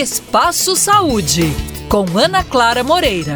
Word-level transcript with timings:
Espaço 0.00 0.76
Saúde, 0.76 1.42
com 1.88 2.04
Ana 2.16 2.44
Clara 2.44 2.84
Moreira. 2.84 3.34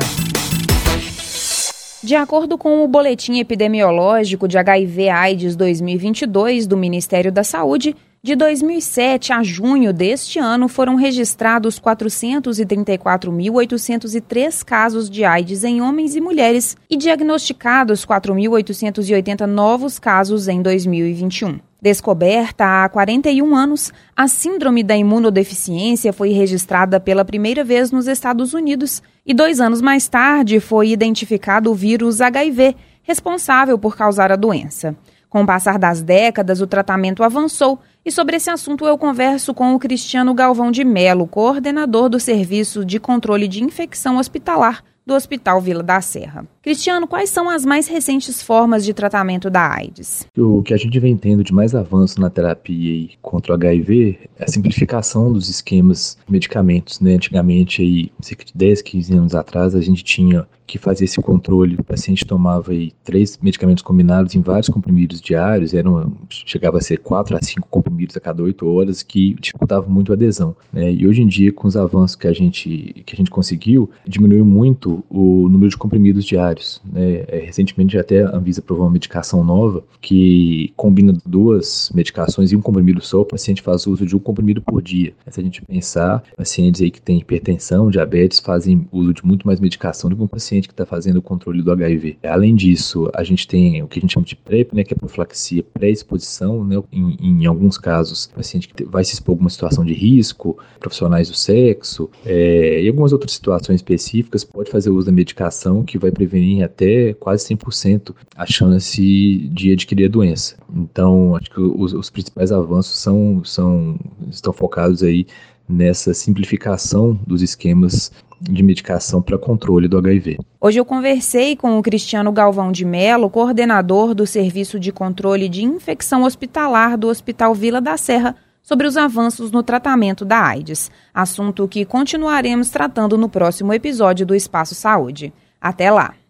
De 2.01 2.15
acordo 2.15 2.57
com 2.57 2.85
o 2.85 2.89
Boletim 2.89 3.41
Epidemiológico 3.41 4.47
de 4.47 4.57
HIV-AIDS 4.57 5.57
2022 5.57 6.69
do 6.69 6.77
Ministério 6.77 7.33
da 7.33 7.43
Saúde, 7.43 7.97
de 8.23 8.37
2007 8.37 9.33
a 9.33 9.43
junho 9.43 9.93
deste 9.93 10.39
ano 10.39 10.69
foram 10.69 10.95
registrados 10.95 11.81
434.803 11.81 14.65
casos 14.65 15.11
de 15.11 15.25
AIDS 15.25 15.65
em 15.65 15.83
homens 15.83 16.15
e 16.15 16.21
mulheres 16.21 16.77
e 16.89 16.97
diagnosticados 16.97 18.07
4.880 18.07 19.47
novos 19.47 19.99
casos 19.99 20.47
em 20.47 20.63
2021. 20.63 21.72
Descoberta 21.83 22.85
há 22.85 22.89
41 22.89 23.57
anos, 23.57 23.93
a 24.15 24.29
síndrome 24.29 24.85
da 24.85 24.97
imunodeficiência 24.97 26.13
foi 26.13 26.31
registrada 26.31 27.01
pela 27.01 27.25
primeira 27.25 27.65
vez 27.65 27.91
nos 27.91 28.07
Estados 28.07 28.55
Unidos 28.55 29.03
e 29.27 29.35
dois 29.35 29.59
anos 29.59 29.83
mais 29.83 30.07
tarde 30.07 30.61
foi 30.61 30.91
identificado 30.91 31.73
o 31.73 31.75
vírus 31.75 32.21
HIV, 32.21 32.77
responsável 33.03 33.77
por 33.77 33.97
causar 33.97 34.31
a 34.31 34.37
doença. 34.37 34.95
Com 35.29 35.43
o 35.43 35.47
passar 35.47 35.77
das 35.77 36.01
décadas, 36.01 36.61
o 36.61 36.69
tratamento 36.69 37.25
avançou 37.25 37.81
e 38.07 38.13
sobre 38.13 38.37
esse 38.37 38.49
assunto 38.49 38.87
eu 38.87 38.97
converso 38.97 39.53
com 39.53 39.75
o 39.75 39.79
Cristiano 39.81 40.33
Galvão 40.35 40.71
de 40.71 40.85
Melo, 40.85 41.27
coordenador 41.27 42.09
do 42.09 42.21
Serviço 42.21 42.85
de 42.85 43.01
Controle 43.01 43.49
de 43.49 43.65
Infecção 43.65 44.19
Hospitalar 44.19 44.85
do 45.07 45.15
Hospital 45.15 45.61
Vila 45.61 45.83
da 45.83 46.01
Serra. 46.01 46.47
Cristiano, 46.63 47.09
quais 47.09 47.29
são 47.29 47.49
as 47.51 47.65
mais 47.65 47.89
recentes 47.89 48.41
formas 48.41 48.85
de 48.85 48.95
tratamento 48.95 49.51
da 49.51 49.75
AIDS? 49.75 50.27
O 50.39 50.63
que 50.63 50.73
a 50.73 50.77
gente 50.77 50.99
vem 51.01 51.17
tendo 51.17 51.43
de 51.43 51.53
mais 51.53 51.75
avanço 51.75 52.21
na 52.21 52.31
terapia 52.31 53.09
contra 53.21 53.53
o 53.53 53.55
HIV 53.57 54.19
é 54.39 54.45
a 54.45 54.49
simplificação 54.49 55.33
dos 55.33 55.49
esquemas 55.49 56.17
de 56.25 56.33
medicamentos. 56.33 57.01
Né? 57.01 57.15
Antigamente, 57.15 57.83
aí, 57.83 58.13
cerca 58.21 58.45
de 58.45 58.53
10, 58.55 58.83
15 58.83 59.13
anos 59.15 59.35
atrás, 59.35 59.75
a 59.75 59.81
gente 59.81 60.05
tinha 60.05 60.47
que 60.73 60.79
fazer 60.79 61.05
esse 61.05 61.21
controle. 61.21 61.77
O 61.79 61.85
paciente 61.85 62.25
tomava 62.25 62.73
aí, 62.73 62.93
três 63.05 63.39
medicamentos 63.43 63.83
combinados 63.83 64.35
em 64.35 64.41
vários 64.41 64.69
comprimidos 64.69 65.21
diários, 65.21 65.75
eram, 65.75 66.13
chegava 66.31 66.79
a 66.79 66.81
ser 66.81 66.99
quatro 66.99 67.37
a 67.37 67.43
cinco 67.43 67.69
comprimidos 67.69 68.17
a 68.17 68.21
cada 68.21 68.43
oito 68.43 68.67
horas, 68.67 69.03
que 69.03 69.35
dificultava 69.35 69.87
muito 69.89 70.13
a 70.13 70.15
adesão. 70.15 70.57
Né? 70.73 70.93
E 70.93 71.07
hoje 71.07 71.23
em 71.23 71.27
dia, 71.27 71.53
com 71.53 71.69
os 71.69 71.77
avanços 71.77 72.17
que 72.17 72.27
a 72.27 72.33
gente, 72.33 73.03
que 73.05 73.15
a 73.15 73.17
gente 73.17 73.31
conseguiu, 73.31 73.91
diminuiu 74.07 74.45
muito 74.45 74.92
o 75.11 75.49
número 75.49 75.71
de 75.71 75.77
comprimidos 75.77 76.25
diários 76.25 76.81
né? 76.85 77.25
É, 77.29 77.43
recentemente 77.45 77.99
até 77.99 78.23
a 78.23 78.37
Anvisa 78.37 78.61
aprovou 78.61 78.87
uma 78.87 78.93
medicação 78.93 79.45
nova 79.45 79.85
que 80.01 80.73
combina 80.77 81.15
duas 81.25 81.91
medicações 81.95 82.53
e 82.53 82.57
um 82.57 82.61
comprimido 82.61 83.01
só, 83.01 83.21
o 83.21 83.25
paciente 83.25 83.63
faz 83.63 83.87
uso 83.87 84.07
de 84.07 84.17
um 84.17 84.19
comprimido 84.19 84.61
por 84.63 84.83
dia. 84.83 85.13
Se 85.29 85.41
a 85.41 85.43
gente 85.43 85.63
pensar, 85.63 86.23
pacientes 86.37 86.81
aí 86.81 86.91
que 86.91 87.01
têm 87.01 87.19
hipertensão, 87.19 87.91
diabetes, 87.91 88.41
fazem 88.41 88.87
uso 88.93 89.15
de 89.15 89.25
muito 89.25 89.47
mais 89.47 89.61
medicação 89.61 90.11
do 90.11 90.17
que 90.17 90.23
um 90.23 90.27
paciente 90.27 90.69
que 90.69 90.75
está 90.75 90.87
fazendo 90.87 91.17
o 91.17 91.23
controle 91.23 91.63
do 91.63 91.73
HIV. 91.73 92.19
Além 92.23 92.55
disso, 92.55 93.11
a 93.15 93.23
gente 93.23 93.47
tem 93.47 93.83
o 93.83 93.89
que 93.89 93.99
a 93.99 94.03
gente 94.03 94.13
chama 94.13 94.27
de 94.27 94.37
PrEP, 94.37 94.75
né, 94.75 94.85
que 94.85 94.95
é 94.95 94.97
profilaxia 94.97 95.63
pré-exposição, 95.63 96.65
né, 96.65 96.83
em, 96.93 97.17
em, 97.21 97.47
alguns 97.47 97.79
casos, 97.79 98.27
o 98.27 98.37
paciente 98.37 98.69
que 98.69 98.85
vai 98.85 99.05
se 99.05 99.15
expor 99.15 99.33
a 99.33 99.35
alguma 99.35 99.51
situação 99.51 99.85
de 99.85 99.95
risco, 99.95 100.59
profissionais 100.79 101.29
do 101.29 101.35
sexo, 101.35 102.11
é, 102.25 102.83
e 102.83 102.89
algumas 102.89 103.13
outras 103.13 103.33
situações 103.33 103.77
específicas, 103.77 104.45
pode 104.45 104.71
fazer 104.71 104.82
uso 104.91 105.07
da 105.07 105.13
medicação 105.13 105.85
que 105.85 105.99
vai 105.99 106.11
prevenir 106.11 106.65
até 106.65 107.15
quase 107.15 107.55
100% 107.55 108.15
a 108.37 108.47
chance 108.47 109.49
de 109.53 109.73
adquirir 109.73 110.07
a 110.07 110.09
doença. 110.09 110.57
Então, 110.75 111.37
acho 111.37 111.51
que 111.51 111.61
os, 111.61 111.93
os 111.93 112.11
principais 112.11 112.53
avanços 112.53 112.99
são, 112.99 113.43
são, 113.45 113.99
estão 114.31 114.53
focados 114.53 115.03
aí 115.03 115.27
nessa 115.69 116.13
simplificação 116.13 117.19
dos 117.27 117.43
esquemas 117.43 118.13
de 118.41 118.63
medicação 118.63 119.23
para 119.23 119.39
controle 119.39 119.87
do 119.87 119.97
HIV. 119.97 120.39
Hoje 120.61 120.79
eu 120.79 120.85
conversei 120.85 121.55
com 121.55 121.79
o 121.79 121.83
Cristiano 121.83 122.33
Galvão 122.33 122.73
de 122.73 122.85
Melo, 122.85 123.31
coordenador 123.31 124.15
do 124.15 124.27
Serviço 124.27 124.81
de 124.81 124.91
Controle 124.91 125.49
de 125.49 125.65
Infecção 125.65 126.25
Hospitalar 126.25 126.99
do 126.99 127.09
Hospital 127.09 127.55
Vila 127.55 127.81
da 127.81 127.97
Serra, 127.97 128.37
sobre 128.63 128.87
os 128.87 128.97
avanços 128.97 129.51
no 129.51 129.63
tratamento 129.63 130.25
da 130.25 130.41
AIDS, 130.41 130.91
assunto 131.13 131.67
que 131.67 131.85
continuaremos 131.85 132.71
tratando 132.71 133.19
no 133.19 133.29
próximo 133.29 133.75
episódio 133.75 134.25
do 134.25 134.35
Espaço 134.35 134.75
Saúde. 134.75 135.33
Até 135.61 135.91
lá! 135.91 136.22